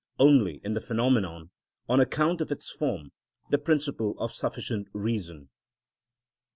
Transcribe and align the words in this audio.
_,only 0.17 0.59
in 0.63 0.73
the 0.73 0.79
phenomenon, 0.79 1.51
on 1.87 1.99
account 1.99 2.41
of 2.41 2.51
its 2.51 2.71
form, 2.71 3.11
the 3.51 3.59
principle 3.59 4.15
of 4.17 4.31
sufficient 4.33 4.87
reason. 4.93 5.49